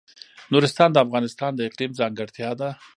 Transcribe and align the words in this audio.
نورستان 0.51 0.89
د 0.91 0.97
افغانستان 1.05 1.51
د 1.55 1.59
اقلیم 1.67 1.91
ځانګړتیا 1.99 2.49
ده. 2.59 2.69